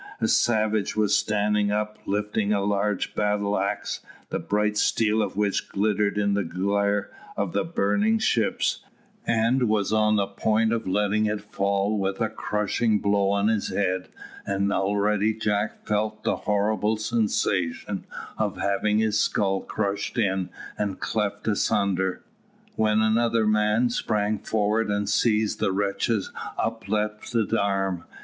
[0.19, 5.69] A savage was standing up, lifting a large battle axe, the bright steel of which
[5.69, 8.83] glittered in the glare of the burning ships,
[9.27, 13.69] and was on the point of letting it fall with a crushing blow on his
[13.69, 14.09] head,
[14.43, 18.05] and already Jack felt the horrible sensation
[18.39, 20.49] of having his skull crushed in
[20.79, 22.23] and cleft asunder,
[22.75, 28.05] when another man sprang forward and seized the wretch's uplifted arm.